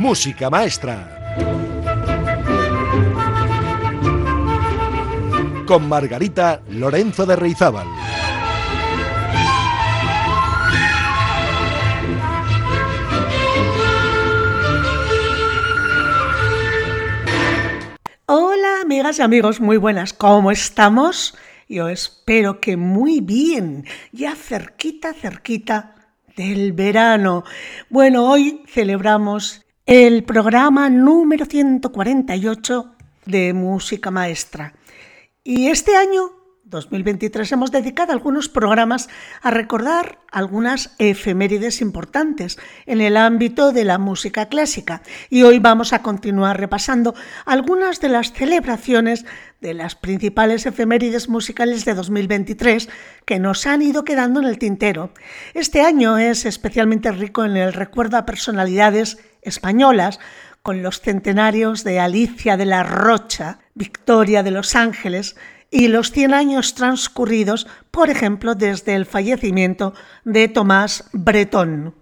[0.00, 1.36] Música Maestra.
[5.66, 7.86] Con Margarita Lorenzo de Reizábal.
[18.24, 21.36] Hola amigas y amigos, muy buenas, ¿cómo estamos?
[21.68, 25.94] Yo espero que muy bien, ya cerquita, cerquita
[26.36, 27.44] del verano.
[27.90, 32.94] Bueno, hoy celebramos el programa número 148
[33.26, 34.72] de Música Maestra.
[35.42, 36.30] Y este año
[36.62, 39.08] 2023 hemos dedicado algunos programas
[39.42, 45.92] a recordar algunas efemérides importantes en el ámbito de la música clásica y hoy vamos
[45.92, 49.26] a continuar repasando algunas de las celebraciones
[49.60, 52.88] de las principales efemérides musicales de 2023
[53.24, 55.10] que nos han ido quedando en el tintero.
[55.52, 60.20] Este año es especialmente rico en el recuerdo a personalidades españolas
[60.62, 65.36] con los centenarios de Alicia de la Rocha, Victoria de los Ángeles,
[65.70, 71.94] y los 100 años transcurridos, por ejemplo, desde el fallecimiento de Tomás Bretón.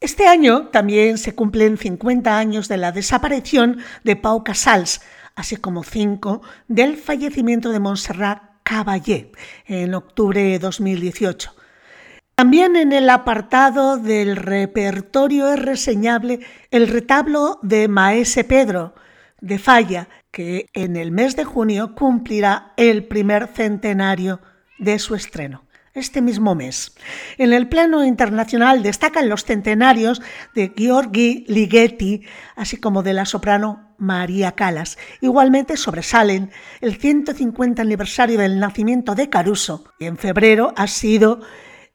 [0.00, 5.02] Este año también se cumplen 50 años de la desaparición de Pau Casals,
[5.36, 9.32] así como 5 del fallecimiento de Montserrat Caballé
[9.66, 11.54] en octubre de 2018.
[12.40, 18.94] También en el apartado del repertorio es reseñable el retablo de Maese Pedro
[19.42, 24.40] de Falla, que en el mes de junio cumplirá el primer centenario
[24.78, 26.94] de su estreno este mismo mes.
[27.36, 30.22] En el plano internacional destacan los centenarios
[30.54, 32.22] de Gheorghi Ligeti,
[32.56, 34.96] así como de la soprano María Calas.
[35.20, 41.40] Igualmente sobresalen el 150 aniversario del nacimiento de Caruso y en febrero ha sido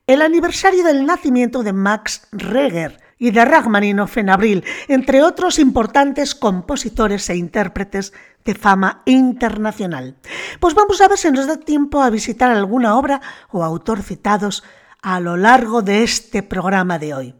[0.08, 6.36] el aniversario del nacimiento de Max Reger, y de Rachmaninoff en abril, entre otros importantes
[6.36, 8.14] compositores e intérpretes
[8.44, 10.16] de fama internacional.
[10.60, 13.22] Pues vamos a ver si nos da tiempo a visitar alguna obra
[13.52, 14.64] o autor citados
[15.02, 17.36] a lo largo de este programa de hoy.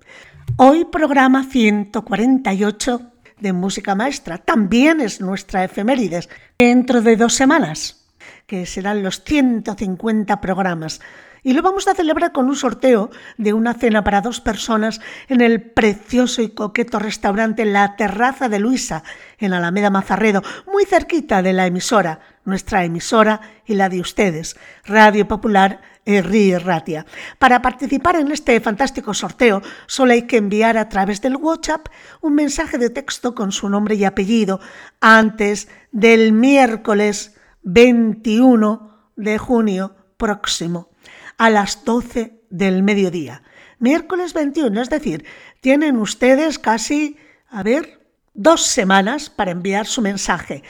[0.58, 4.38] Hoy programa 148 de Música Maestra.
[4.38, 6.30] También es nuestra efemérides.
[6.58, 8.06] Dentro de dos semanas,
[8.48, 11.02] que serán los 150 programas
[11.46, 15.42] y lo vamos a celebrar con un sorteo de una cena para dos personas en
[15.42, 19.04] el precioso y coqueto restaurante La Terraza de Luisa,
[19.38, 25.28] en Alameda Mazarredo, muy cerquita de la emisora, nuestra emisora y la de ustedes, Radio
[25.28, 27.06] Popular Ri Ratia.
[27.38, 31.90] Para participar en este fantástico sorteo, solo hay que enviar a través del WhatsApp
[32.22, 34.60] un mensaje de texto con su nombre y apellido
[35.00, 40.95] antes del miércoles 21 de junio próximo
[41.38, 43.44] a las 12 del mediodía.
[43.80, 45.24] Miércoles 21, es decir,
[45.62, 47.16] tienen ustedes casi,
[47.50, 48.02] a ver,
[48.34, 50.64] dos semanas para enviar su mensaje.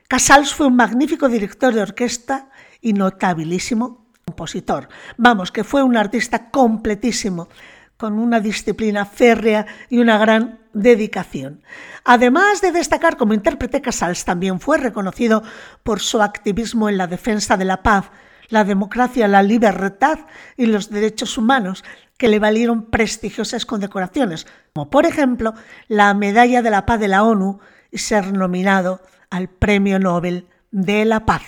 [0.09, 2.51] Casals fue un magnífico director de orquesta
[2.81, 4.89] y notabilísimo compositor.
[5.17, 7.49] Vamos, que fue un artista completísimo
[7.97, 11.63] con una disciplina férrea y una gran dedicación.
[12.05, 15.43] Además de destacar como intérprete, Casals también fue reconocido
[15.83, 18.11] por su activismo en la defensa de la paz,
[18.49, 20.21] la democracia, la libertad
[20.57, 21.85] y los derechos humanos,
[22.17, 25.55] que le valieron prestigiosas condecoraciones, como por ejemplo
[25.89, 27.59] la Medalla de la Paz de la ONU
[27.91, 29.01] y ser nominado
[29.31, 31.43] al Premio Nobel de la Paz.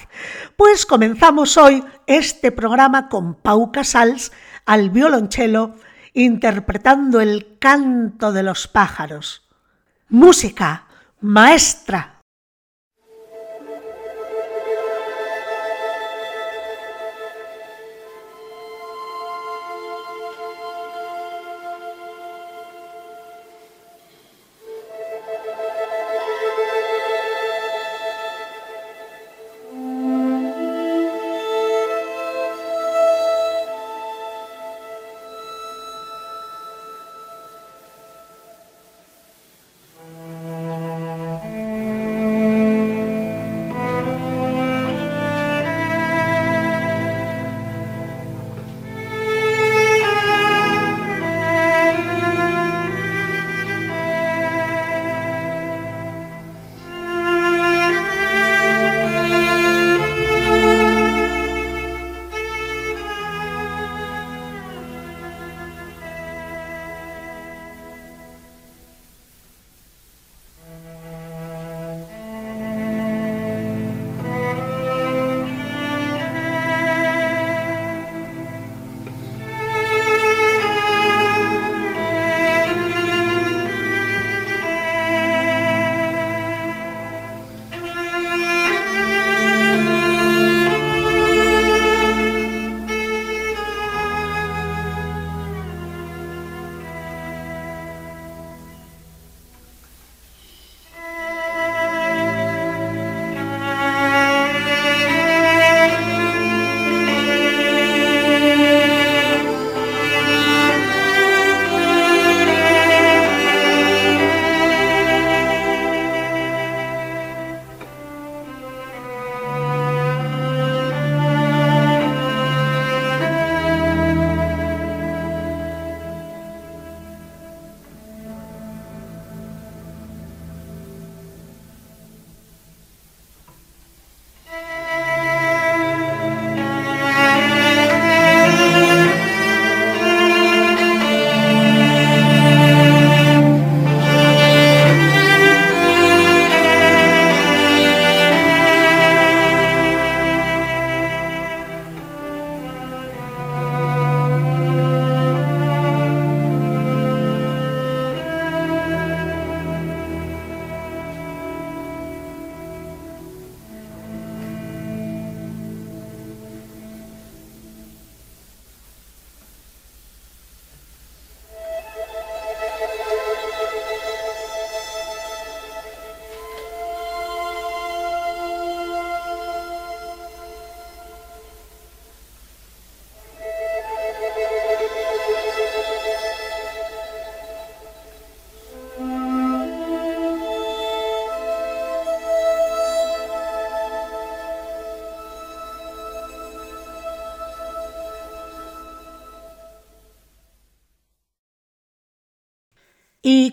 [0.57, 4.33] Pues comenzamos hoy este programa con Pau Casals
[4.67, 5.75] al violonchelo
[6.13, 9.49] interpretando el canto de los pájaros.
[10.09, 10.87] Música,
[11.21, 12.18] Maestra.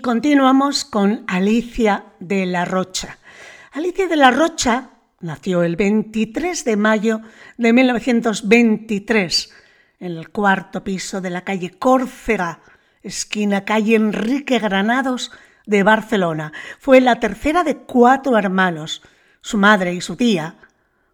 [0.05, 3.17] Continuamos con Alicia de la Rocha.
[3.71, 7.21] Alicia de la Rocha nació el 23 de mayo
[7.57, 9.51] de 1923
[10.01, 12.59] en el cuarto piso de la calle Córcega,
[13.01, 15.31] esquina calle Enrique Granados
[15.65, 16.53] de Barcelona.
[16.77, 19.01] Fue la tercera de cuatro hermanos.
[19.41, 20.57] Su madre y su tía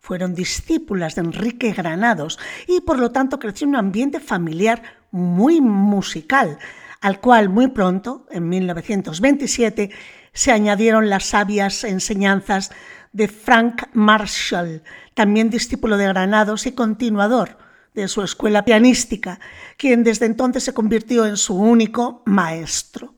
[0.02, 5.62] fueron discípulas de Enrique Granados y por lo tanto creció en un ambiente familiar muy
[5.62, 6.58] musical
[7.02, 9.90] al cual muy pronto, en 1927,
[10.34, 12.72] se añadieron las sabias enseñanzas
[13.12, 17.58] de Frank Marshall, también discípulo de Granados y continuador
[17.94, 19.40] de su escuela pianística,
[19.78, 23.16] quien desde entonces se convirtió en su único maestro.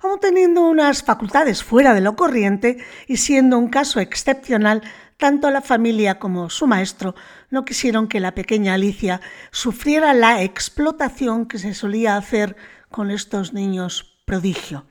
[0.00, 4.82] Aún teniendo unas facultades fuera de lo corriente y siendo un caso excepcional,
[5.16, 7.14] tanto la familia como su maestro
[7.50, 12.56] no quisieron que la pequeña Alicia sufriera la explotación que se solía hacer
[12.94, 14.84] con estos niños prodigio.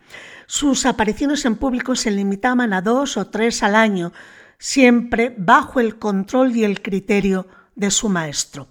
[0.45, 4.11] Sus apariciones en público se limitaban a dos o tres al año,
[4.57, 8.67] siempre bajo el control y el criterio de su maestro.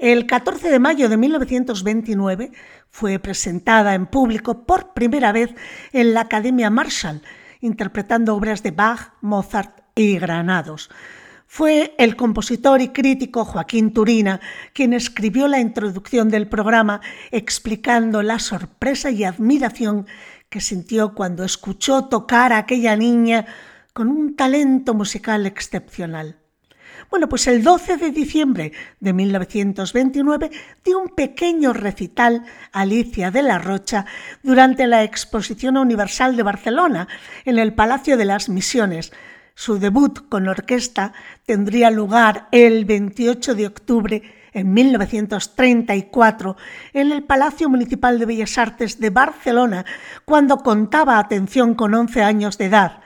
[0.00, 2.50] El 14 de mayo de 1929
[2.90, 5.54] fue presentada en público por primera vez
[5.92, 7.22] en la Academia Marshall,
[7.60, 10.90] interpretando obras de Bach, Mozart y Granados.
[11.46, 14.40] Fue el compositor y crítico Joaquín Turina
[14.72, 17.00] quien escribió la introducción del programa
[17.30, 20.06] explicando la sorpresa y admiración
[20.48, 23.46] que sintió cuando escuchó tocar a aquella niña
[23.92, 26.36] con un talento musical excepcional.
[27.10, 30.50] Bueno, pues el 12 de diciembre de 1929
[30.84, 34.06] dio un pequeño recital Alicia de la Rocha
[34.42, 37.08] durante la Exposición Universal de Barcelona
[37.44, 39.12] en el Palacio de las Misiones.
[39.58, 41.14] Su debut con orquesta
[41.46, 44.22] tendría lugar el 28 de octubre
[44.52, 46.56] en 1934
[46.92, 49.86] en el Palacio Municipal de Bellas Artes de Barcelona,
[50.26, 53.00] cuando contaba atención con 11 años de edad.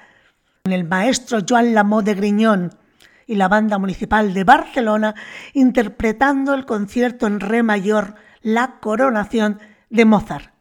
[0.64, 2.74] El maestro Joan Lamó de Griñón
[3.28, 5.14] y la Banda Municipal de Barcelona
[5.54, 10.52] interpretando el concierto en re mayor La Coronación de Mozart,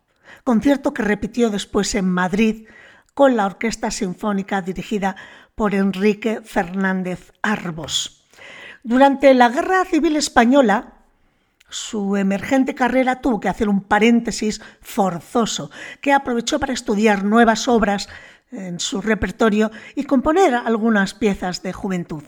[0.43, 2.67] concierto que repitió después en Madrid
[3.15, 5.17] con la Orquesta Sinfónica dirigida
[5.59, 8.23] por Enrique Fernández Arbos.
[8.81, 10.93] Durante la Guerra Civil Española,
[11.69, 18.07] su emergente carrera tuvo que hacer un paréntesis forzoso, que aprovechó para estudiar nuevas obras
[18.53, 22.23] en su repertorio y componer algunas piezas de juventud.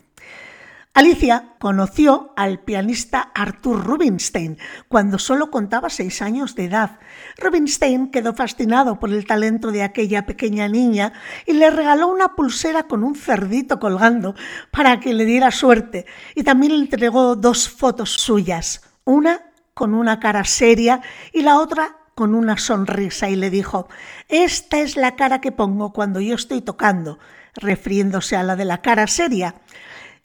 [0.93, 4.57] Alicia conoció al pianista Arthur Rubinstein
[4.89, 6.99] cuando solo contaba seis años de edad.
[7.37, 11.13] Rubinstein quedó fascinado por el talento de aquella pequeña niña
[11.45, 14.35] y le regaló una pulsera con un cerdito colgando
[14.69, 16.05] para que le diera suerte
[16.35, 21.99] y también le entregó dos fotos suyas, una con una cara seria y la otra
[22.15, 23.87] con una sonrisa y le dijo,
[24.27, 27.17] esta es la cara que pongo cuando yo estoy tocando,
[27.55, 29.55] refiriéndose a la de la cara seria.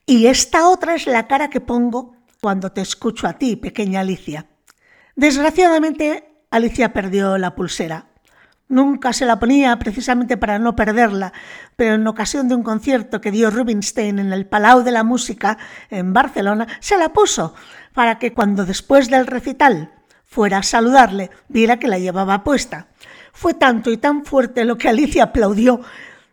[0.09, 4.47] Y esta otra es la cara que pongo cuando te escucho a ti, pequeña Alicia.
[5.17, 8.07] Desgraciadamente, Alicia perdió la pulsera.
[8.69, 11.33] Nunca se la ponía precisamente para no perderla,
[11.75, 15.59] pero en ocasión de un concierto que dio Rubinstein en el Palau de la Música
[15.91, 17.55] en Barcelona, se la puso
[17.93, 19.93] para que cuando después del recital
[20.25, 22.87] fuera a saludarle viera que la llevaba puesta.
[23.33, 25.81] Fue tanto y tan fuerte lo que Alicia aplaudió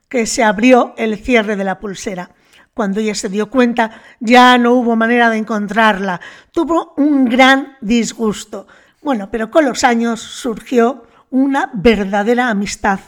[0.09, 2.29] que se abrió el cierre de la pulsera.
[2.73, 6.19] Cuando ella se dio cuenta, ya no hubo manera de encontrarla.
[6.51, 8.67] Tuvo un gran disgusto.
[9.01, 12.99] Bueno, pero con los años surgió una verdadera amistad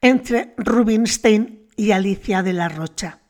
[0.00, 3.20] entre Rubinstein y Alicia de la Rocha.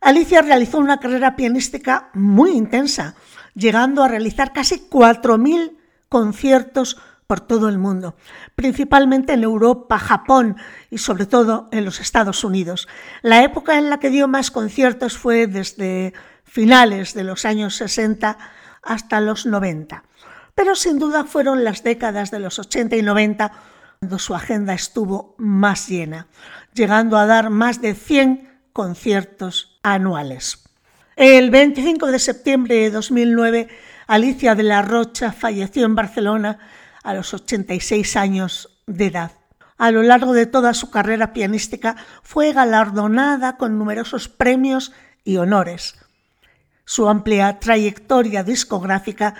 [0.00, 3.14] Alicia realizó una carrera pianística muy intensa,
[3.54, 5.76] llegando a realizar casi 4.000
[6.08, 6.96] conciertos
[7.28, 8.16] por todo el mundo,
[8.54, 10.56] principalmente en Europa, Japón
[10.90, 12.88] y sobre todo en los Estados Unidos.
[13.20, 18.38] La época en la que dio más conciertos fue desde finales de los años 60
[18.82, 20.04] hasta los 90.
[20.54, 23.52] Pero sin duda fueron las décadas de los 80 y 90
[23.98, 26.28] cuando su agenda estuvo más llena,
[26.72, 30.64] llegando a dar más de 100 conciertos anuales.
[31.14, 33.68] El 25 de septiembre de 2009,
[34.06, 36.58] Alicia de la Rocha falleció en Barcelona
[37.02, 39.32] a los 86 años de edad.
[39.76, 44.92] A lo largo de toda su carrera pianística fue galardonada con numerosos premios
[45.24, 45.94] y honores.
[46.84, 49.34] Su amplia trayectoria discográfica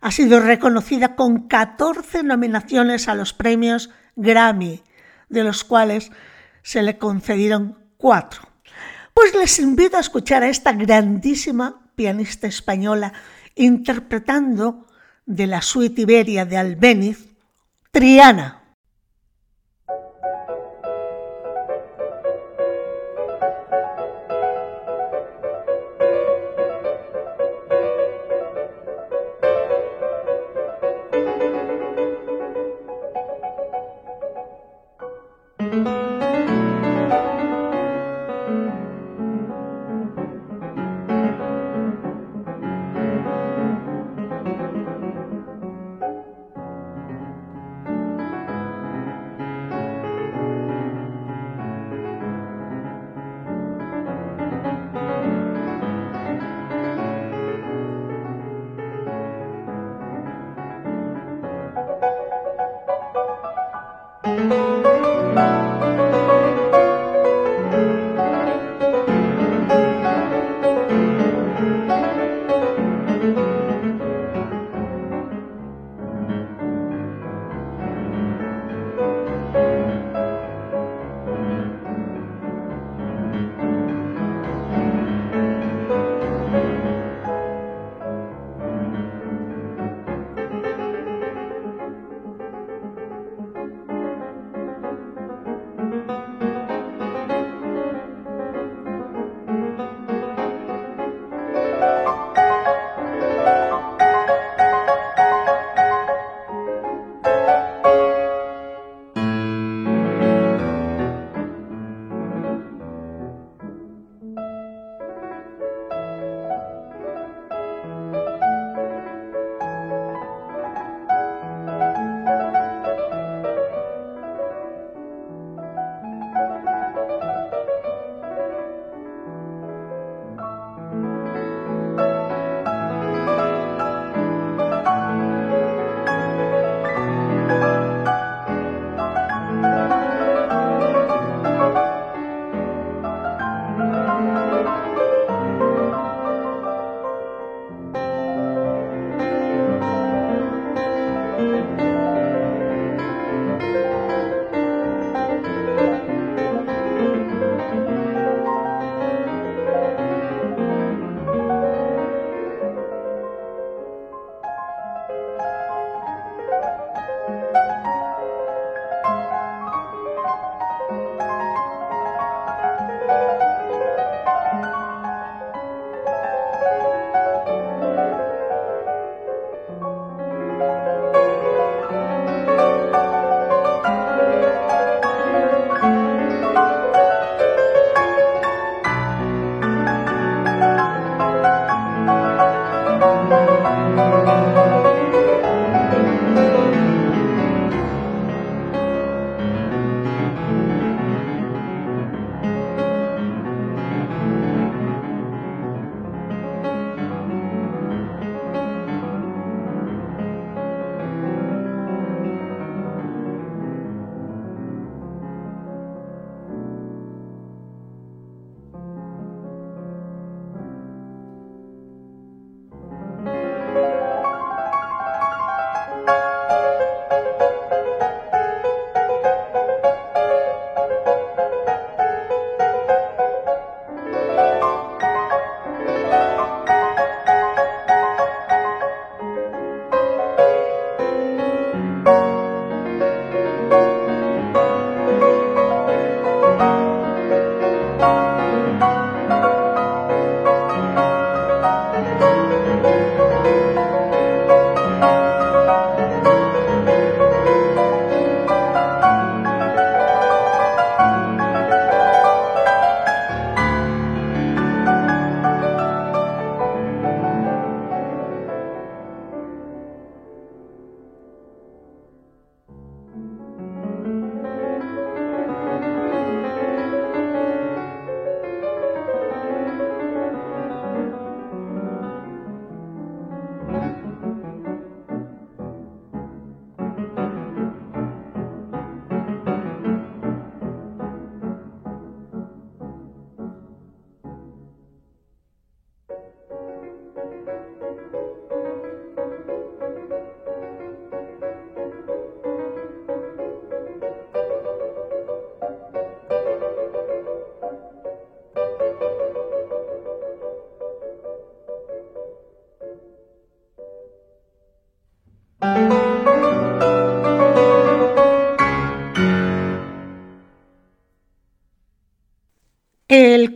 [0.00, 4.82] ha sido reconocida con 14 nominaciones a los premios Grammy,
[5.28, 6.10] de los cuales
[6.62, 8.42] se le concedieron cuatro.
[9.14, 13.12] Pues les invito a escuchar a esta grandísima pianista española
[13.54, 14.87] interpretando
[15.28, 17.28] de la suite Iberia de Albéniz,
[17.92, 18.57] Triana.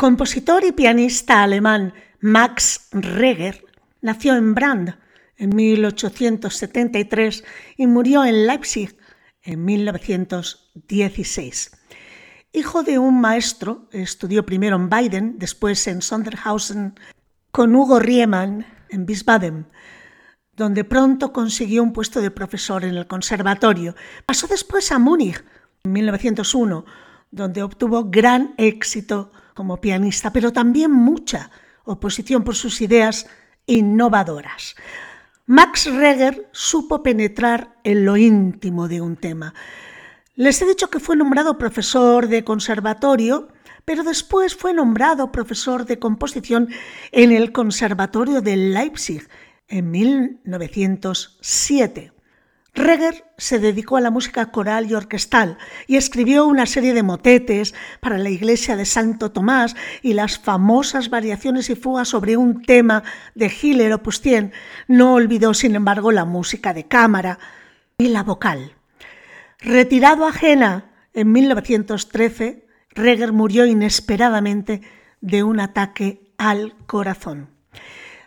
[0.03, 3.65] Compositor y pianista alemán Max Reger
[4.01, 4.99] nació en Brand
[5.37, 7.45] en 1873
[7.77, 8.97] y murió en Leipzig
[9.43, 11.71] en 1916.
[12.53, 16.99] Hijo de un maestro, estudió primero en Baden, después en Sonderhausen
[17.53, 19.69] con Hugo Riemann en Wiesbaden,
[20.57, 23.95] donde pronto consiguió un puesto de profesor en el conservatorio.
[24.27, 25.45] Pasó después a Múnich
[25.85, 26.85] en 1901,
[27.31, 31.51] donde obtuvo gran éxito como pianista, pero también mucha
[31.85, 33.27] oposición por sus ideas
[33.67, 34.77] innovadoras.
[35.47, 39.55] Max Reger supo penetrar en lo íntimo de un tema.
[40.35, 43.49] Les he dicho que fue nombrado profesor de conservatorio,
[43.85, 46.69] pero después fue nombrado profesor de composición
[47.11, 49.29] en el Conservatorio de Leipzig
[49.69, 52.12] en 1907.
[52.75, 57.75] Reger se dedicó a la música coral y orquestal y escribió una serie de motetes
[58.01, 63.03] para la iglesia de Santo Tomás y las famosas variaciones y fugas sobre un tema
[63.35, 64.53] de Hiller Opus 100.
[64.89, 67.39] No olvidó, sin embargo, la música de cámara
[67.99, 68.75] y la vocal.
[69.59, 74.81] Retirado a Jena en 1913, Reger murió inesperadamente
[75.21, 77.51] de un ataque al corazón.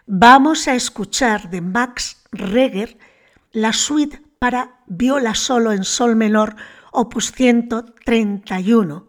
[0.05, 2.99] Vamos a escuchar de Max Reger
[3.51, 6.55] la suite para viola solo en sol menor,
[6.91, 9.07] opus 131,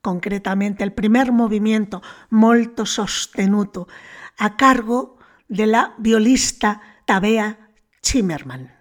[0.00, 3.88] concretamente el primer movimiento molto sostenuto,
[4.38, 7.70] a cargo de la violista Tabea
[8.02, 8.75] Zimmermann.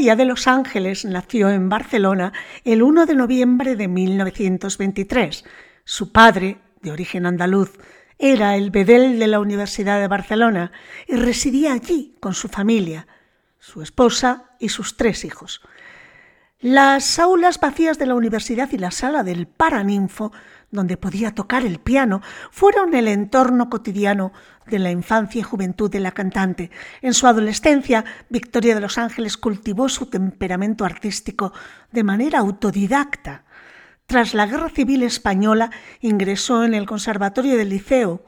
[0.00, 2.32] Victoria de los Ángeles nació en Barcelona
[2.64, 5.44] el 1 de noviembre de 1923.
[5.84, 7.72] Su padre, de origen andaluz,
[8.18, 10.72] era el bedel de la Universidad de Barcelona
[11.06, 13.08] y residía allí con su familia,
[13.58, 15.60] su esposa y sus tres hijos.
[16.60, 20.32] Las aulas vacías de la universidad y la sala del Paraninfo,
[20.70, 24.32] donde podía tocar el piano, fueron el entorno cotidiano
[24.66, 26.70] de la infancia y juventud de la cantante.
[27.02, 31.52] En su adolescencia, Victoria de los Ángeles cultivó su temperamento artístico
[31.90, 33.44] de manera autodidacta.
[34.06, 38.24] Tras la Guerra Civil Española, ingresó en el Conservatorio del Liceo,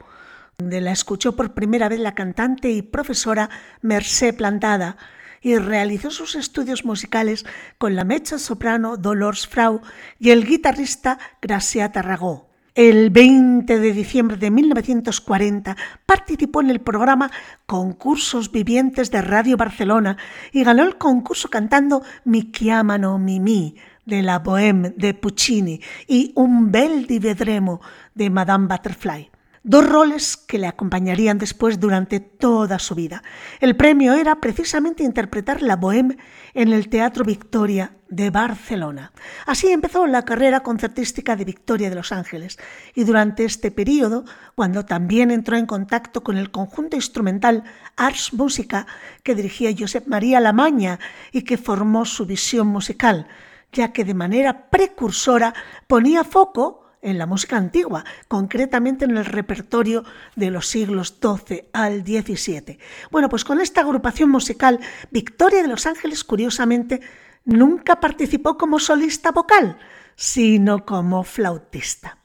[0.57, 3.49] donde la escuchó por primera vez la cantante y profesora
[3.81, 4.97] Mercé Plantada,
[5.43, 7.45] y realizó sus estudios musicales
[7.77, 9.81] con la mecha soprano Dolores Frau
[10.17, 12.49] y el guitarrista Gracia Tarragó.
[12.75, 15.77] El 20 de diciembre de 1940
[16.07, 17.29] participó en el programa
[17.67, 20.17] Concursos Vivientes de Radio Barcelona
[20.51, 23.75] y ganó el concurso cantando Mi chiamano Mimi
[24.05, 27.79] de la Bohème de Puccini y Un bel di vedremo
[28.15, 29.32] de Madame Butterfly
[29.63, 33.23] dos roles que le acompañarían después durante toda su vida.
[33.61, 36.17] El premio era precisamente interpretar la Bohème
[36.53, 39.13] en el Teatro Victoria de Barcelona.
[39.45, 42.59] Así empezó la carrera concertística de Victoria de los Ángeles
[42.93, 47.63] y durante este periodo, cuando también entró en contacto con el conjunto instrumental
[47.95, 48.85] Ars Música
[49.23, 50.99] que dirigía Josep María Lamaña
[51.31, 53.27] y que formó su visión musical,
[53.71, 55.53] ya que de manera precursora
[55.87, 60.03] ponía foco en la música antigua, concretamente en el repertorio
[60.35, 62.79] de los siglos XII al XVII.
[63.11, 64.79] Bueno, pues con esta agrupación musical,
[65.11, 67.01] Victoria de los Ángeles, curiosamente,
[67.45, 69.77] nunca participó como solista vocal,
[70.15, 72.17] sino como flautista.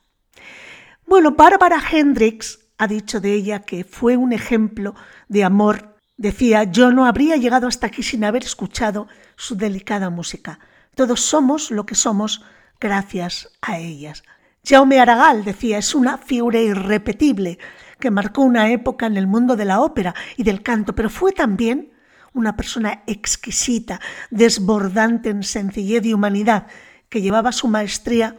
[1.06, 4.94] Bueno, Bárbara Hendricks ha dicho de ella que fue un ejemplo
[5.28, 5.96] de amor.
[6.16, 10.60] Decía, yo no habría llegado hasta aquí sin haber escuchado su delicada música.
[10.94, 12.44] Todos somos lo que somos
[12.80, 14.22] gracias a ellas.
[14.68, 17.58] Jaume Aragal decía, es una figura irrepetible
[17.98, 21.32] que marcó una época en el mundo de la ópera y del canto, pero fue
[21.32, 21.94] también
[22.34, 23.98] una persona exquisita,
[24.30, 26.66] desbordante en sencillez y humanidad,
[27.08, 28.36] que llevaba su maestría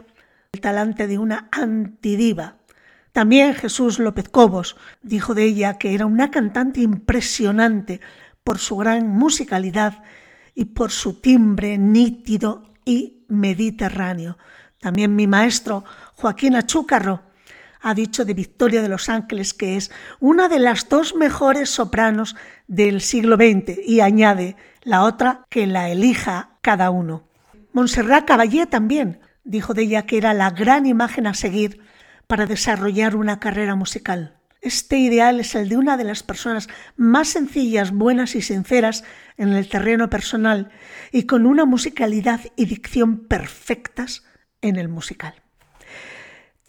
[0.52, 2.58] el talante de una antidiva.
[3.10, 8.00] También Jesús López Cobos dijo de ella que era una cantante impresionante
[8.44, 10.04] por su gran musicalidad
[10.54, 14.38] y por su timbre nítido y mediterráneo.
[14.80, 15.84] También mi maestro
[16.20, 17.22] Joaquín Achúcarro
[17.80, 22.36] ha dicho de Victoria de los Ángeles que es una de las dos mejores sopranos
[22.68, 27.26] del siglo XX y añade la otra que la elija cada uno.
[27.72, 31.80] Montserrat Caballé también dijo de ella que era la gran imagen a seguir
[32.26, 34.36] para desarrollar una carrera musical.
[34.60, 39.04] Este ideal es el de una de las personas más sencillas, buenas y sinceras
[39.38, 40.68] en el terreno personal
[41.12, 44.22] y con una musicalidad y dicción perfectas
[44.60, 45.32] en el musical.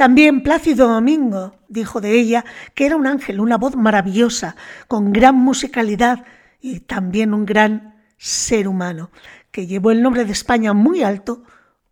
[0.01, 4.55] También Plácido Domingo dijo de ella que era un ángel, una voz maravillosa,
[4.87, 6.25] con gran musicalidad
[6.59, 9.11] y también un gran ser humano,
[9.51, 11.43] que llevó el nombre de España muy alto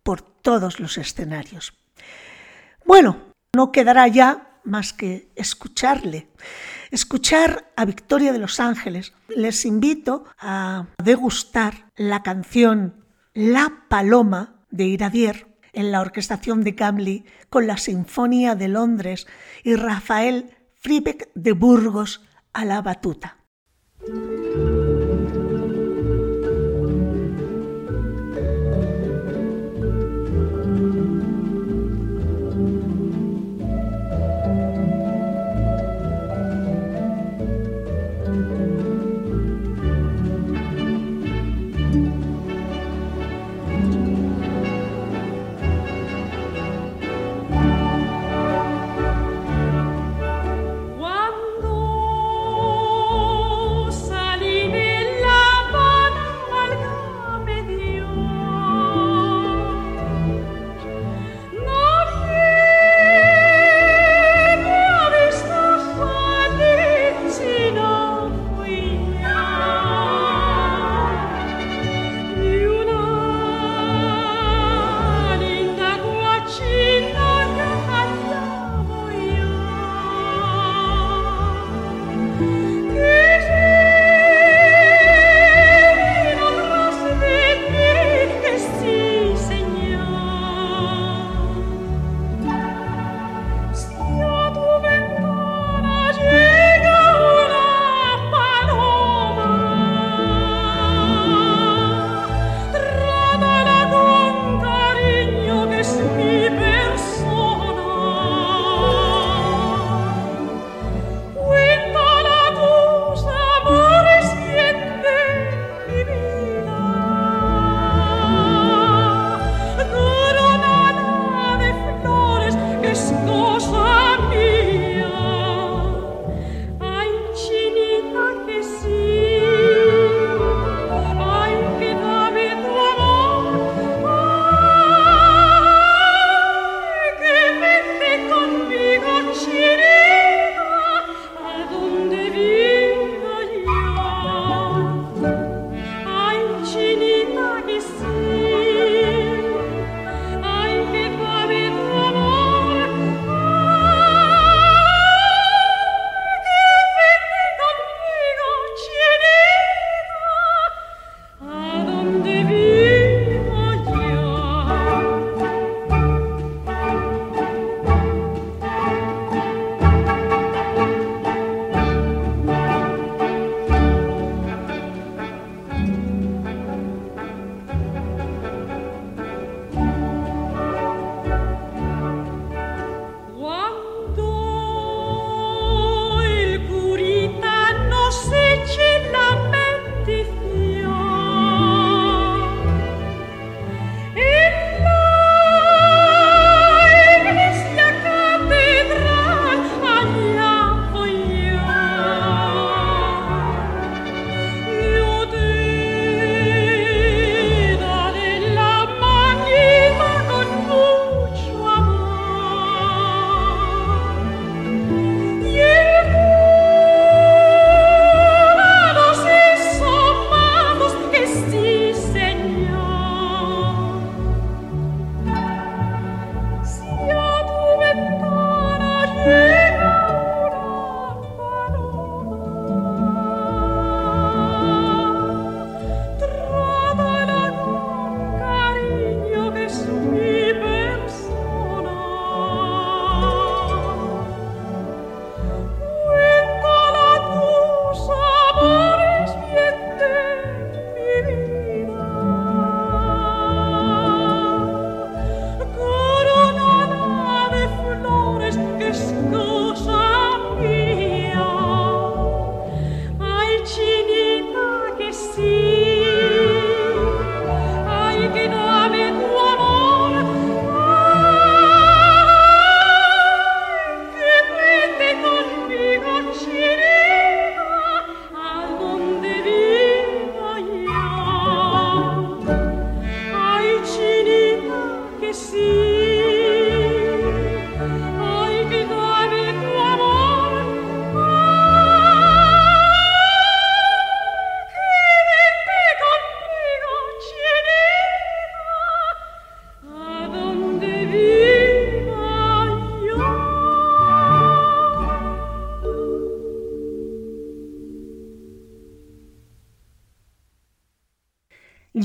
[0.02, 1.72] por todos los escenarios.
[2.84, 3.16] Bueno,
[3.54, 6.26] no quedará ya más que escucharle,
[6.90, 9.12] escuchar a Victoria de los Ángeles.
[9.28, 17.24] Les invito a degustar la canción La Paloma de Iradier en la orquestación de Gamli
[17.48, 19.26] con la Sinfonía de Londres
[19.62, 23.39] y Rafael Fribeck de Burgos a la batuta.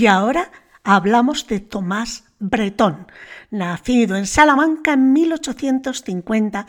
[0.06, 0.52] Y ahora
[0.84, 3.08] hablamos de Tomás Bretón,
[3.50, 6.68] nacido en Salamanca en 1850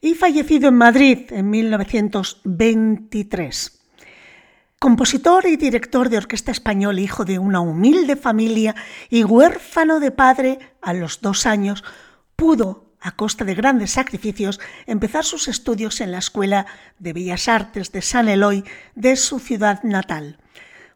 [0.00, 3.80] y fallecido en Madrid en 1923.
[4.80, 8.74] Compositor y director de orquesta español, hijo de una humilde familia
[9.08, 11.84] y huérfano de padre a los dos años,
[12.34, 16.66] pudo, a costa de grandes sacrificios, empezar sus estudios en la Escuela
[16.98, 18.64] de Bellas Artes de San Eloy
[18.96, 20.40] de su ciudad natal.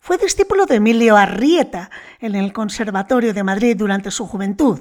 [0.08, 4.80] Fue discípulo de Emilio Arrieta en el Conservatorio de Madrid durante su juventud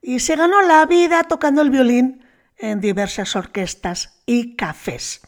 [0.00, 2.22] y se ganó la vida tocando el violín
[2.56, 5.22] en diversas orquestas y cafés.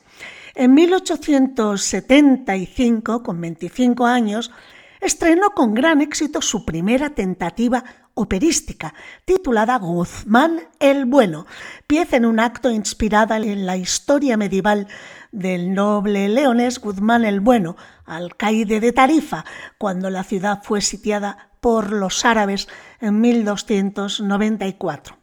[0.55, 4.53] En 1875, con 25 años,
[5.01, 7.83] estrenó con gran éxito su primera tentativa
[8.15, 8.95] operística,
[9.25, 11.47] titulada Guzmán el Bueno,
[11.87, 14.89] pieza en un acto inspirada en la historia medieval
[15.31, 19.45] del noble leonés Guzmán el Bueno, alcaide de Tarifa,
[19.79, 22.69] cuando la ciudad fue sitiada por los árabes
[23.01, 25.19] en 1294.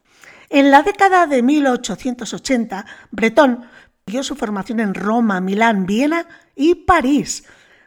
[0.49, 3.65] En la década de 1880, Bretón
[4.09, 6.25] Siguió su formación en Roma, Milán, Viena
[6.55, 7.43] y París.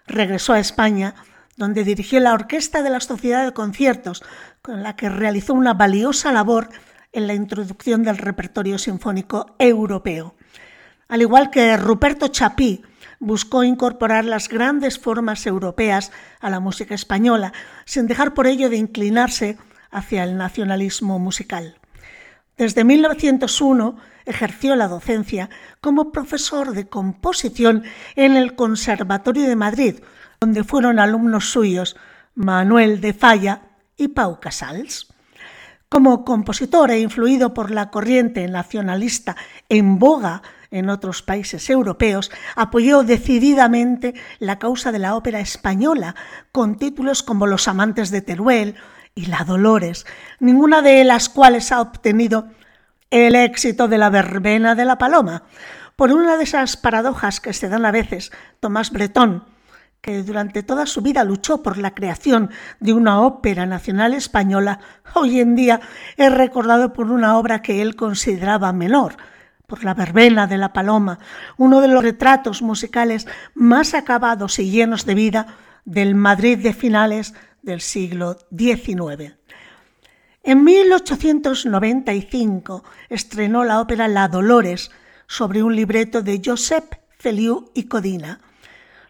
[0.07, 1.17] Regresó a España,
[1.57, 4.23] donde dirigió la Orquesta de la Sociedad de Conciertos,
[4.63, 6.69] con la que realizó una valiosa labor
[7.13, 10.35] en la introducción del repertorio sinfónico europeo.
[11.09, 12.83] Al igual que Ruperto Chapí,
[13.19, 17.53] buscó incorporar las grandes formas europeas a la música española,
[17.85, 19.59] sin dejar por ello de inclinarse
[19.93, 21.79] hacia el nacionalismo musical.
[22.57, 25.51] Desde 1901 ejerció la docencia
[25.81, 27.85] como profesor de composición
[28.17, 29.97] en el Conservatorio de Madrid,
[30.43, 31.95] donde fueron alumnos suyos
[32.35, 33.61] Manuel de Falla
[33.97, 35.07] y Pau Casals.
[35.89, 39.37] Como compositor e influido por la corriente nacionalista
[39.69, 46.17] en boga en otros países europeos, apoyó decididamente la causa de la ópera española,
[46.51, 48.75] con títulos como Los amantes de Teruel
[49.15, 50.07] y La Dolores,
[50.41, 52.49] ninguna de las cuales ha obtenido
[53.11, 55.45] el éxito de la verbena de la paloma.
[55.95, 59.52] Por una de esas paradojas que se dan a veces, Tomás Bretón,
[60.03, 62.51] que durante toda su vida luchó por la creación
[62.81, 64.81] de una ópera nacional española,
[65.15, 65.81] hoy en día
[66.17, 69.15] es recordado por una obra que él consideraba menor,
[69.69, 71.21] por la verbena de la paloma,
[71.57, 75.47] uno de los retratos musicales más acabados y llenos de vida
[75.85, 77.33] del Madrid de finales
[77.63, 79.37] del siglo XIX.
[80.43, 84.91] En 1895 estrenó la ópera La Dolores
[85.29, 88.41] sobre un libreto de Josep Feliu y Codina.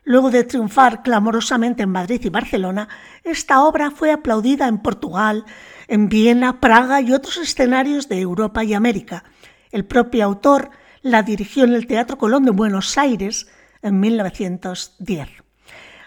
[0.04, 2.88] Luego de triunfar clamorosamente en Madrid y Barcelona,
[3.22, 5.44] esta obra fue aplaudida en Portugal,
[5.86, 9.24] en Viena, Praga y otros escenarios de Europa y América.
[9.70, 10.70] El propio autor
[11.02, 13.48] la dirigió en el Teatro Colón de Buenos Aires
[13.80, 15.28] en 1910.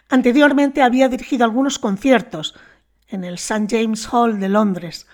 [0.09, 2.55] Anteriormente había dirigido algunos conciertos,
[3.07, 3.67] en el St.
[3.69, 5.07] James Hall de Londres.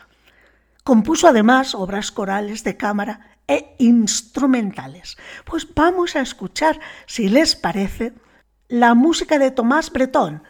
[0.83, 5.17] Compuso además obras corales de cámara e instrumentales.
[5.45, 8.13] Pues vamos a escuchar, si les parece,
[8.71, 10.43] la música de Tomás Bretón,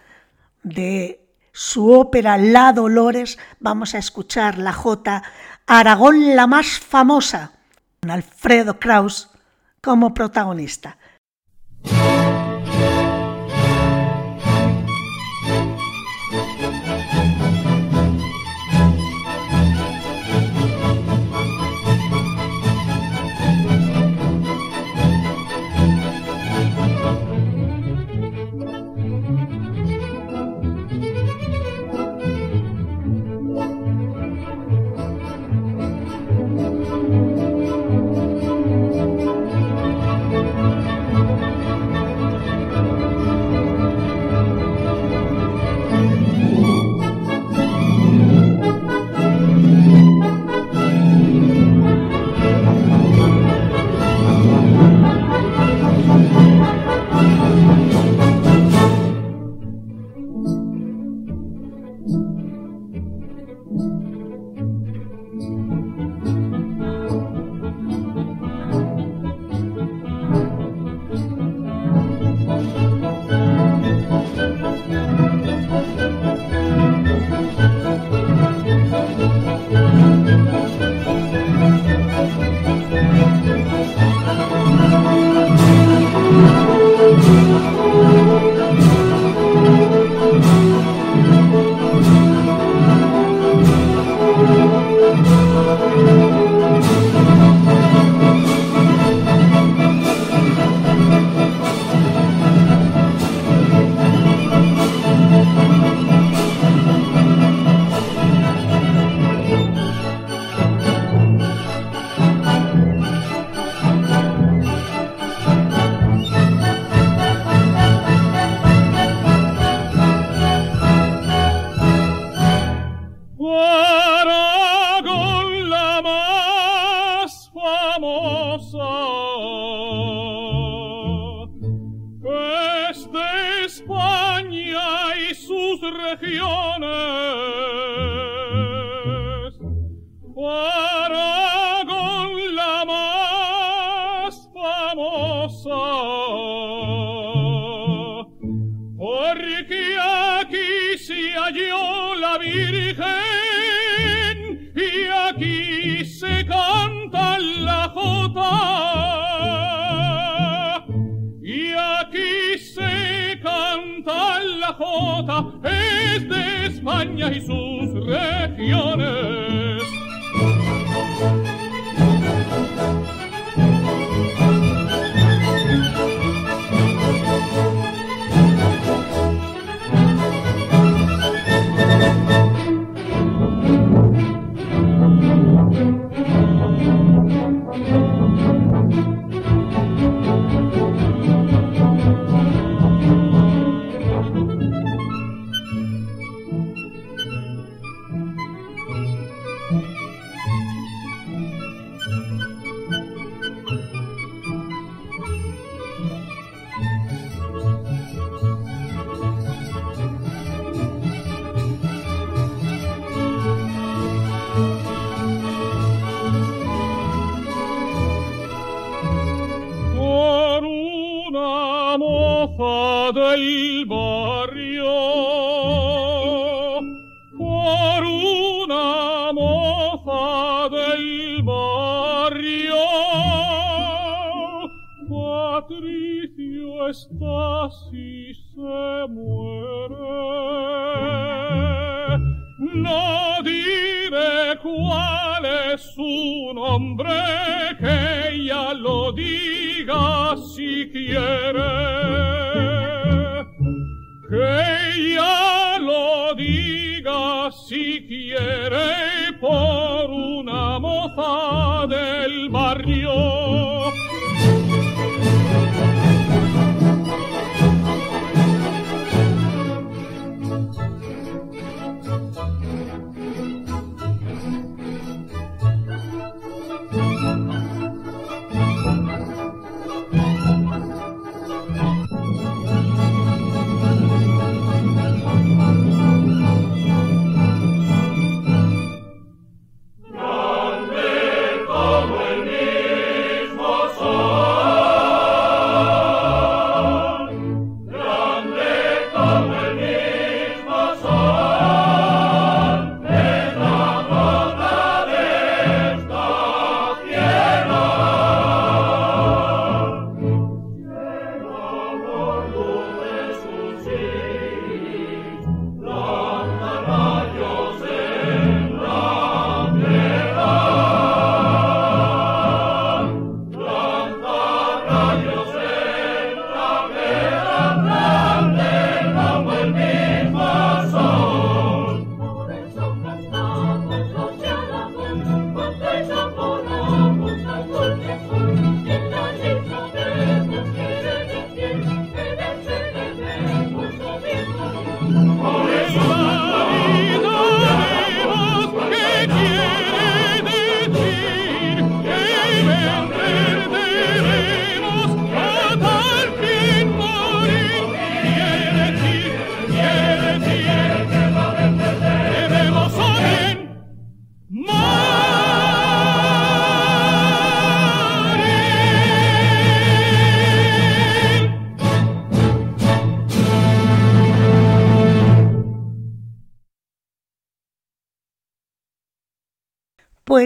[0.62, 5.24] de su ópera La Dolores, vamos a escuchar la J
[5.66, 7.54] Aragón la más famosa,
[8.00, 9.32] con Alfredo Kraus
[9.82, 10.98] como protagonista.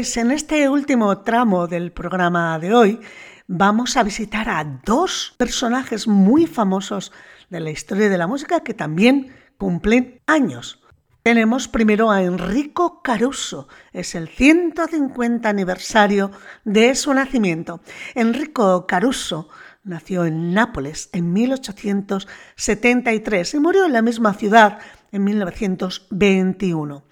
[0.05, 2.99] Pues en este último tramo del programa de hoy
[3.47, 7.11] vamos a visitar a dos personajes muy famosos
[7.49, 10.79] de la historia de la música que también cumplen años.
[11.23, 16.29] Tenemos primero a Enrico Caruso, es el 150 aniversario
[16.65, 17.81] de su nacimiento.
[18.13, 19.49] Enrico Caruso
[19.83, 24.77] nació en Nápoles en 1873 y murió en la misma ciudad
[25.11, 27.03] en 1921.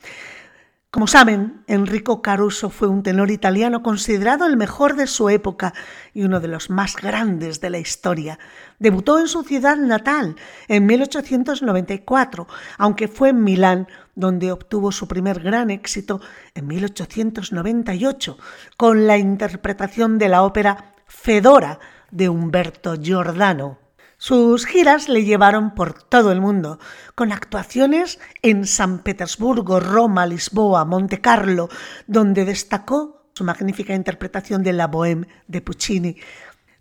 [0.94, 5.74] Como saben, Enrico Caruso fue un tenor italiano considerado el mejor de su época
[6.14, 8.38] y uno de los más grandes de la historia.
[8.78, 10.36] Debutó en su ciudad natal
[10.68, 16.22] en 1894, aunque fue en Milán donde obtuvo su primer gran éxito
[16.54, 18.38] en 1898
[18.78, 21.80] con la interpretación de la ópera Fedora
[22.12, 23.83] de Umberto Giordano.
[24.26, 26.80] Sus giras le llevaron por todo el mundo,
[27.14, 31.68] con actuaciones en San Petersburgo, Roma, Lisboa, Monte Carlo,
[32.08, 36.16] donde destacó su magnífica interpretación de La Bohème de Puccini.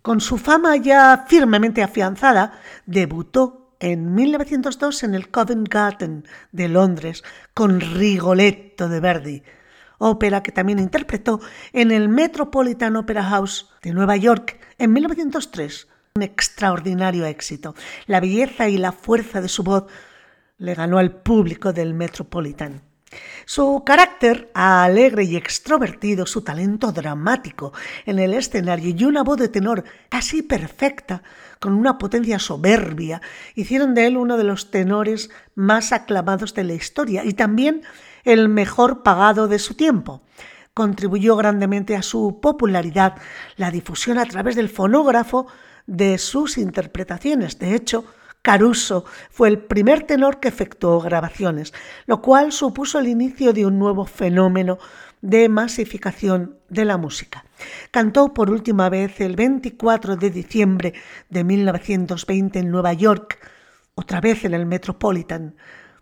[0.03, 7.25] Con su fama ya firmemente afianzada, debutó en 1902 en el Covent Garden de Londres
[7.55, 9.43] con Rigoletto de Verdi,
[9.99, 11.41] ópera que también interpretó
[11.73, 17.75] en el Metropolitan Opera House de Nueva York en 1903 un extraordinario éxito.
[18.07, 19.85] La belleza y la fuerza de su voz
[20.59, 22.83] le ganó al público del Metropolitan.
[23.47, 27.73] Su carácter alegre y extrovertido, su talento dramático
[28.07, 31.23] en el escenario y una voz de tenor casi perfecta,
[31.59, 33.23] con una potencia soberbia,
[33.55, 37.83] hicieron de él uno de los tenores más aclamados de la historia y también
[38.25, 40.23] el mejor pagado de su tiempo.
[40.75, 43.17] Contribuyó grandemente a su popularidad
[43.57, 45.47] la difusión a través del fonógrafo
[45.87, 47.59] de sus interpretaciones.
[47.59, 48.05] De hecho,
[48.43, 51.73] Caruso fue el primer tenor que efectuó grabaciones,
[52.07, 54.79] lo cual supuso el inicio de un nuevo fenómeno
[55.21, 57.45] de masificación de la música.
[57.93, 60.95] Cantó por última vez el 24 de diciembre
[61.31, 63.39] de 1920 en Nueva York,
[63.95, 65.55] otra vez en el Metropolitan.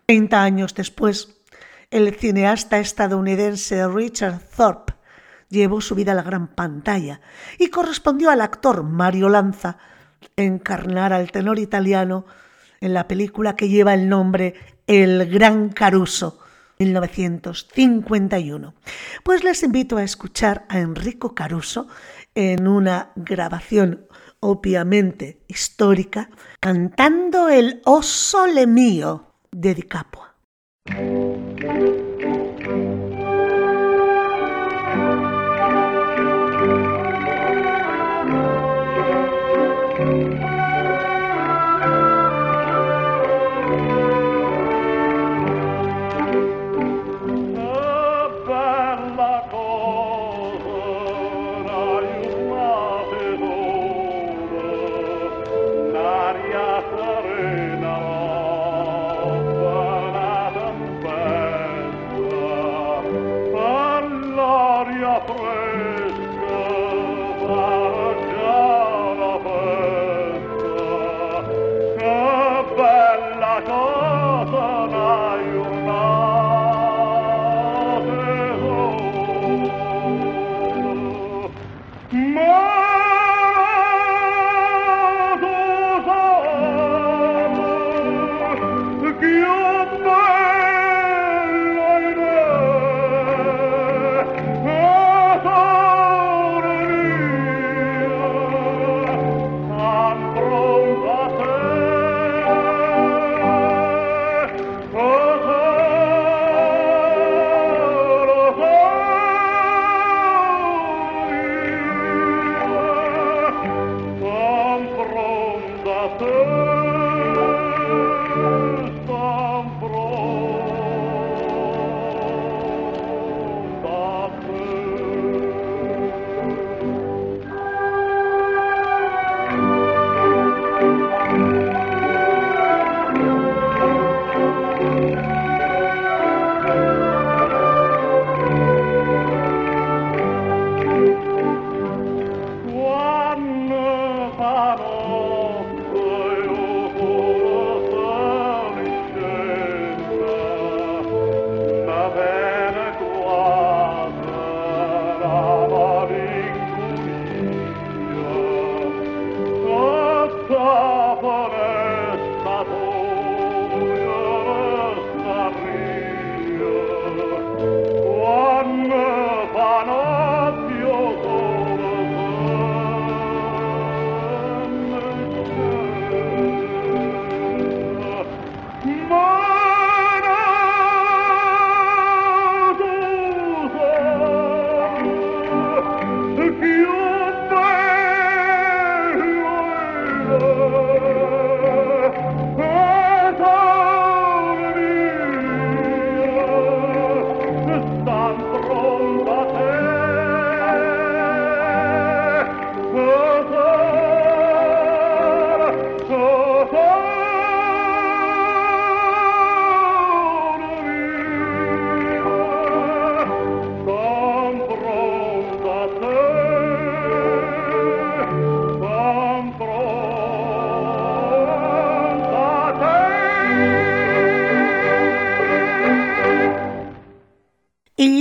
[0.06, 1.36] Treinta años después,
[1.90, 4.94] el cineasta estadounidense Richard Thorpe
[5.51, 7.20] llevó su vida a la gran pantalla
[7.59, 9.76] y correspondió al actor Mario Lanza
[10.36, 12.24] encarnar al tenor italiano
[12.80, 14.55] en la película que lleva el nombre
[14.86, 16.38] El Gran Caruso,
[16.78, 18.74] 1951.
[19.22, 21.88] Pues les invito a escuchar a Enrico Caruso
[22.34, 24.07] en una grabación
[24.40, 30.34] obviamente histórica, cantando el O Sole Mio de Di Capua.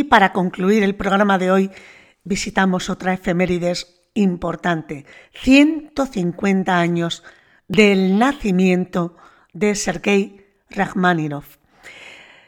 [0.09, 1.71] Para concluir el programa de hoy,
[2.23, 7.23] visitamos otra efemérides importante, 150 años
[7.67, 9.15] del nacimiento
[9.53, 11.57] de Sergei Rachmaninoff.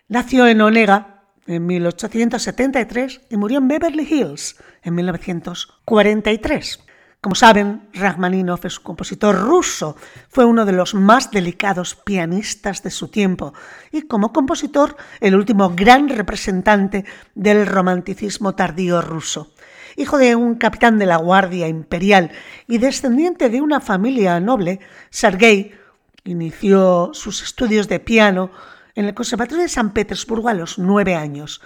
[0.08, 6.84] Nació en Onega en 1873 y murió en Beverly Hills en 1943.
[7.22, 9.96] Como saben, Rachmaninoff es un compositor ruso,
[10.28, 13.54] fue uno de los más delicados pianistas de su tiempo
[13.92, 17.06] y como compositor el último gran representante
[17.36, 19.54] del romanticismo tardío ruso.
[19.98, 22.32] Hijo de un capitán de la Guardia Imperial
[22.68, 24.80] y descendiente de una familia noble,
[25.12, 25.76] Sergei
[26.24, 28.50] inició sus estudios de piano
[28.96, 31.62] en el Conservatorio de San Petersburgo a los nueve años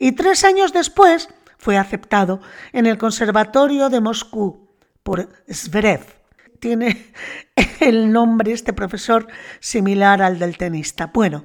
[0.00, 1.28] y tres años después
[1.58, 2.40] fue aceptado
[2.72, 4.65] en el Conservatorio de Moscú
[5.06, 6.04] por Zverev.
[6.58, 7.12] Tiene
[7.80, 9.28] el nombre este profesor
[9.60, 11.12] similar al del tenista.
[11.14, 11.44] Bueno,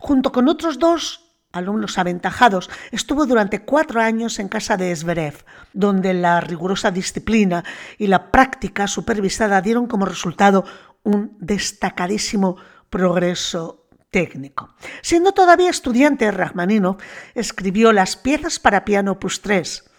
[0.00, 5.44] junto con otros dos alumnos aventajados, estuvo durante cuatro años en casa de Zverev,
[5.74, 7.62] donde la rigurosa disciplina
[7.98, 10.64] y la práctica supervisada dieron como resultado
[11.02, 12.56] un destacadísimo
[12.88, 14.74] progreso técnico.
[15.02, 17.02] Siendo todavía estudiante, Rachmaninoff
[17.34, 19.91] escribió las piezas para piano Opus 3,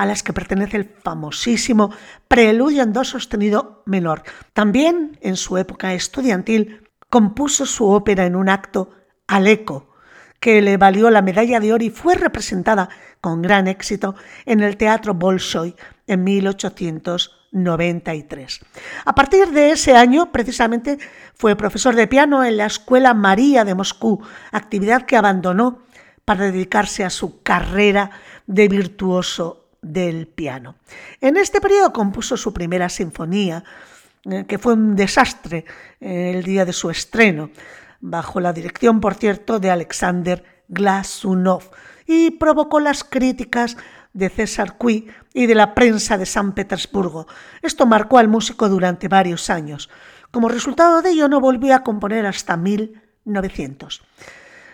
[0.00, 1.90] a las que pertenece el famosísimo
[2.26, 4.22] Preludio en Do sostenido menor.
[4.54, 8.92] También, en su época estudiantil, compuso su ópera en un acto
[9.26, 9.90] al eco,
[10.40, 12.88] que le valió la medalla de oro y fue representada
[13.20, 14.14] con gran éxito
[14.46, 15.76] en el Teatro Bolshoi
[16.06, 18.60] en 1893.
[19.04, 20.96] A partir de ese año, precisamente,
[21.34, 25.82] fue profesor de piano en la Escuela María de Moscú, actividad que abandonó
[26.24, 28.12] para dedicarse a su carrera
[28.46, 30.76] de virtuoso del piano.
[31.20, 33.64] En este periodo compuso su primera sinfonía,
[34.24, 35.64] eh, que fue un desastre
[36.00, 37.50] eh, el día de su estreno,
[38.00, 41.70] bajo la dirección, por cierto, de Alexander Glasunov,
[42.06, 43.76] y provocó las críticas
[44.12, 47.26] de César Cui y de la prensa de San Petersburgo.
[47.62, 49.88] Esto marcó al músico durante varios años.
[50.30, 54.02] Como resultado de ello, no volvió a componer hasta 1900.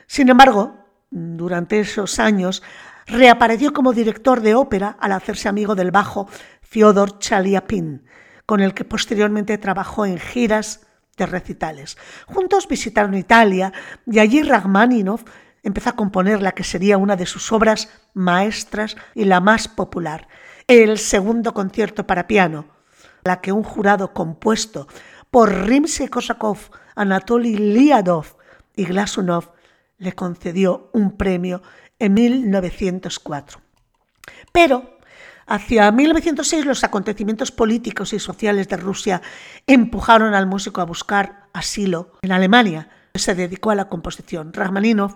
[0.06, 0.76] Sin embargo,
[1.10, 2.62] durante esos años
[3.06, 6.28] reapareció como director de ópera al hacerse amigo del bajo
[6.62, 8.04] Fyodor Chaliapin,
[8.44, 10.86] con el que posteriormente trabajó en giras
[11.16, 11.96] de recitales.
[12.26, 13.72] Juntos visitaron Italia
[14.06, 15.24] y allí Rachmaninoff
[15.62, 20.28] empezó a componer la que sería una de sus obras maestras y la más popular,
[20.66, 22.66] el segundo concierto para piano,
[23.24, 24.86] la que un jurado compuesto
[25.30, 28.36] por Rimsky-Korsakov, Anatoly Liadov
[28.74, 29.52] y Glasunov
[29.98, 31.62] le concedió un premio
[31.98, 33.60] en 1904.
[34.52, 34.98] Pero
[35.46, 39.22] hacia 1906 los acontecimientos políticos y sociales de Rusia
[39.66, 42.88] empujaron al músico a buscar asilo en Alemania.
[43.14, 44.52] Se dedicó a la composición.
[44.52, 45.14] Rachmaninoff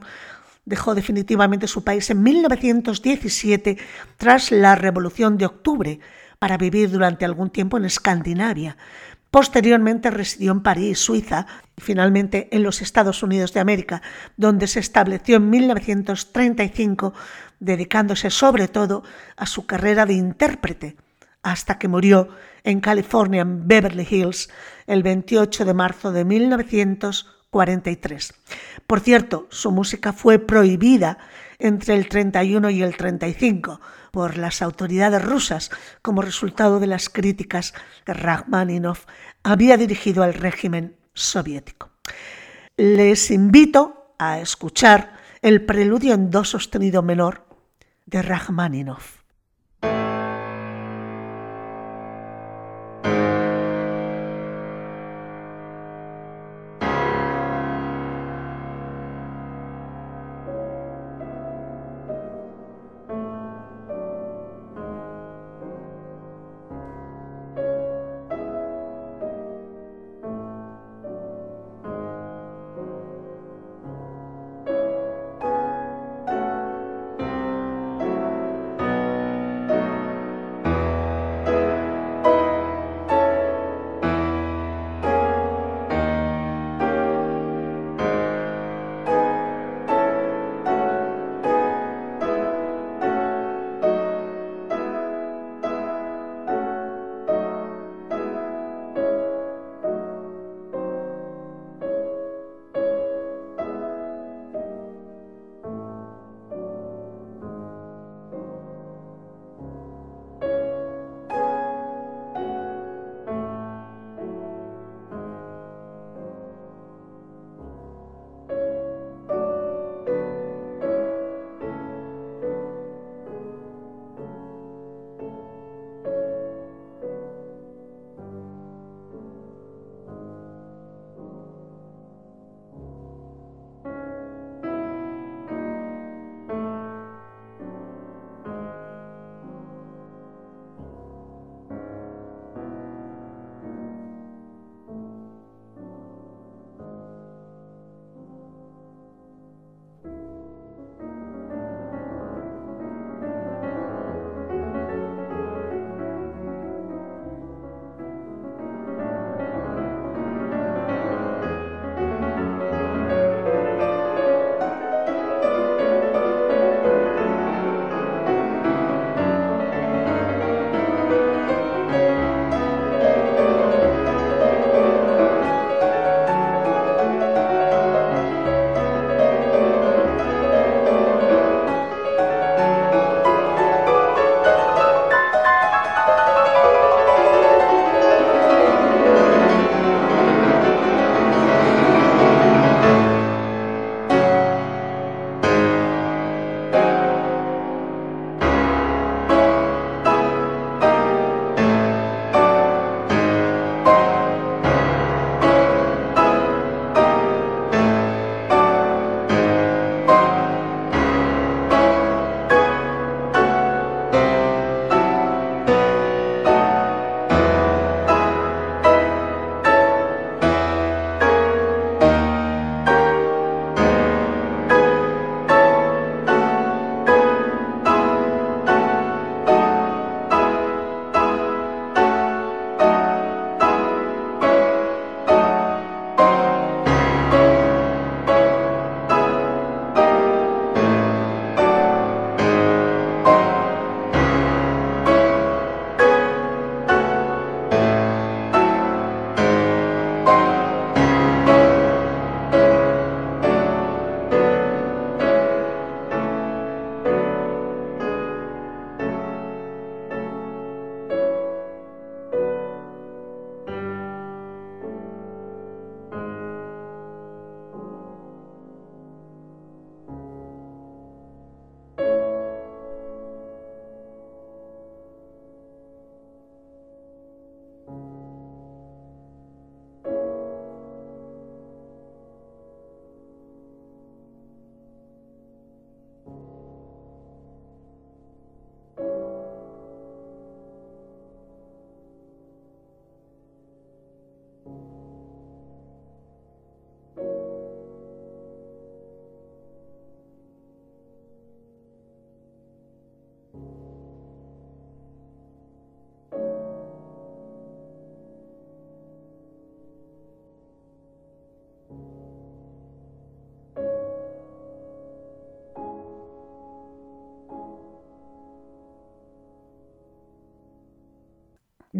[0.64, 3.78] dejó definitivamente su país en 1917
[4.16, 6.00] tras la Revolución de Octubre
[6.38, 8.76] para vivir durante algún tiempo en Escandinavia.
[9.30, 14.02] Posteriormente residió en París, Suiza, y finalmente en los Estados Unidos de América,
[14.36, 17.14] donde se estableció en 1935,
[17.60, 19.04] dedicándose sobre todo
[19.36, 20.96] a su carrera de intérprete,
[21.42, 22.30] hasta que murió
[22.64, 24.50] en California, en Beverly Hills,
[24.86, 28.34] el 28 de marzo de 1943.
[28.86, 31.18] Por cierto, su música fue prohibida
[31.58, 35.70] entre el 31 y el 35 por las autoridades rusas
[36.02, 39.06] como resultado de las críticas que Rachmaninoff
[39.42, 41.90] había dirigido al régimen soviético.
[42.76, 47.46] Les invito a escuchar el preludio en do sostenido menor
[48.06, 49.19] de Rachmaninoff.